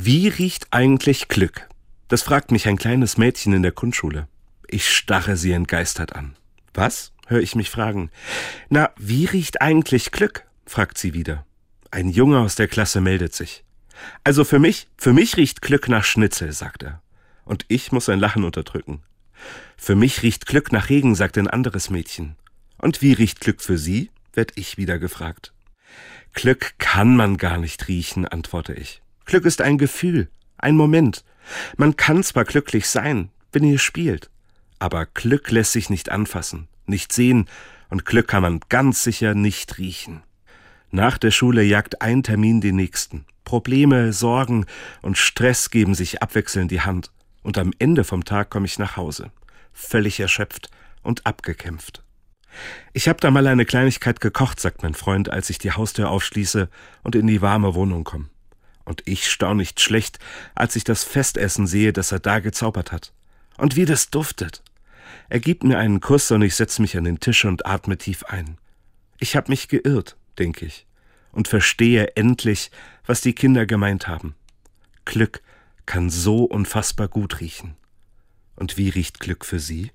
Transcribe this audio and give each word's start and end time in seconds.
Wie 0.00 0.28
riecht 0.28 0.68
eigentlich 0.70 1.26
Glück? 1.26 1.68
Das 2.06 2.22
fragt 2.22 2.52
mich 2.52 2.68
ein 2.68 2.78
kleines 2.78 3.16
Mädchen 3.18 3.52
in 3.52 3.64
der 3.64 3.72
Grundschule. 3.72 4.28
Ich 4.68 4.88
starre 4.88 5.36
sie 5.36 5.50
entgeistert 5.50 6.14
an. 6.14 6.36
Was? 6.72 7.12
höre 7.26 7.40
ich 7.40 7.56
mich 7.56 7.68
fragen. 7.68 8.12
Na, 8.68 8.92
wie 8.96 9.24
riecht 9.24 9.60
eigentlich 9.60 10.12
Glück? 10.12 10.46
fragt 10.66 10.98
sie 10.98 11.14
wieder. 11.14 11.44
Ein 11.90 12.10
Junge 12.10 12.38
aus 12.38 12.54
der 12.54 12.68
Klasse 12.68 13.00
meldet 13.00 13.34
sich. 13.34 13.64
Also 14.22 14.44
für 14.44 14.60
mich, 14.60 14.86
für 14.96 15.12
mich 15.12 15.36
riecht 15.36 15.62
Glück 15.62 15.88
nach 15.88 16.04
Schnitzel, 16.04 16.52
sagt 16.52 16.84
er. 16.84 17.02
Und 17.44 17.64
ich 17.66 17.90
muss 17.90 18.08
ein 18.08 18.20
Lachen 18.20 18.44
unterdrücken. 18.44 19.02
Für 19.76 19.96
mich 19.96 20.22
riecht 20.22 20.46
Glück 20.46 20.70
nach 20.70 20.90
Regen, 20.90 21.16
sagt 21.16 21.36
ein 21.38 21.48
anderes 21.48 21.90
Mädchen. 21.90 22.36
Und 22.76 23.02
wie 23.02 23.14
riecht 23.14 23.40
Glück 23.40 23.60
für 23.60 23.78
Sie? 23.78 24.12
werd 24.32 24.52
ich 24.54 24.76
wieder 24.76 25.00
gefragt. 25.00 25.52
Glück 26.34 26.74
kann 26.78 27.16
man 27.16 27.36
gar 27.36 27.58
nicht 27.58 27.88
riechen, 27.88 28.28
antworte 28.28 28.74
ich. 28.74 29.02
Glück 29.28 29.44
ist 29.44 29.60
ein 29.60 29.76
Gefühl, 29.76 30.30
ein 30.56 30.74
Moment. 30.74 31.22
Man 31.76 31.98
kann 31.98 32.22
zwar 32.22 32.46
glücklich 32.46 32.88
sein, 32.88 33.28
wenn 33.52 33.62
ihr 33.62 33.78
spielt, 33.78 34.30
aber 34.78 35.04
Glück 35.04 35.50
lässt 35.50 35.72
sich 35.72 35.90
nicht 35.90 36.10
anfassen, 36.10 36.66
nicht 36.86 37.12
sehen, 37.12 37.44
und 37.90 38.06
Glück 38.06 38.26
kann 38.28 38.40
man 38.40 38.60
ganz 38.70 39.02
sicher 39.02 39.34
nicht 39.34 39.76
riechen. 39.76 40.22
Nach 40.90 41.18
der 41.18 41.30
Schule 41.30 41.62
jagt 41.62 42.00
ein 42.00 42.22
Termin 42.22 42.62
den 42.62 42.76
nächsten. 42.76 43.26
Probleme, 43.44 44.14
Sorgen 44.14 44.64
und 45.02 45.18
Stress 45.18 45.68
geben 45.68 45.94
sich 45.94 46.22
abwechselnd 46.22 46.70
die 46.70 46.80
Hand, 46.80 47.10
und 47.42 47.58
am 47.58 47.72
Ende 47.78 48.04
vom 48.04 48.24
Tag 48.24 48.48
komme 48.48 48.64
ich 48.64 48.78
nach 48.78 48.96
Hause, 48.96 49.30
völlig 49.74 50.20
erschöpft 50.20 50.70
und 51.02 51.26
abgekämpft. 51.26 52.02
Ich 52.94 53.08
hab 53.10 53.20
da 53.20 53.30
mal 53.30 53.46
eine 53.46 53.66
Kleinigkeit 53.66 54.22
gekocht, 54.22 54.58
sagt 54.58 54.82
mein 54.82 54.94
Freund, 54.94 55.28
als 55.28 55.50
ich 55.50 55.58
die 55.58 55.72
Haustür 55.72 56.08
aufschließe 56.08 56.70
und 57.02 57.14
in 57.14 57.26
die 57.26 57.42
warme 57.42 57.74
Wohnung 57.74 58.04
komme. 58.04 58.30
Und 58.88 59.02
ich 59.04 59.30
staun 59.30 59.58
nicht 59.58 59.80
schlecht, 59.80 60.18
als 60.54 60.74
ich 60.74 60.82
das 60.82 61.04
Festessen 61.04 61.66
sehe, 61.66 61.92
das 61.92 62.10
er 62.10 62.20
da 62.20 62.38
gezaubert 62.38 62.90
hat. 62.90 63.12
Und 63.58 63.76
wie 63.76 63.84
das 63.84 64.08
duftet. 64.08 64.62
Er 65.28 65.40
gibt 65.40 65.62
mir 65.62 65.76
einen 65.76 66.00
Kuss 66.00 66.30
und 66.30 66.40
ich 66.40 66.56
setze 66.56 66.80
mich 66.80 66.96
an 66.96 67.04
den 67.04 67.20
Tisch 67.20 67.44
und 67.44 67.66
atme 67.66 67.98
tief 67.98 68.24
ein. 68.24 68.56
Ich 69.20 69.36
hab 69.36 69.50
mich 69.50 69.68
geirrt, 69.68 70.16
denke 70.38 70.64
ich, 70.64 70.86
und 71.32 71.48
verstehe 71.48 72.16
endlich, 72.16 72.70
was 73.04 73.20
die 73.20 73.34
Kinder 73.34 73.66
gemeint 73.66 74.08
haben. 74.08 74.34
Glück 75.04 75.42
kann 75.84 76.08
so 76.08 76.44
unfassbar 76.44 77.08
gut 77.08 77.40
riechen. 77.40 77.76
Und 78.56 78.78
wie 78.78 78.88
riecht 78.88 79.20
Glück 79.20 79.44
für 79.44 79.60
Sie? 79.60 79.92